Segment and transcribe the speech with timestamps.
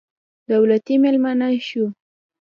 [0.51, 1.87] دولتي مېلمانه شوو.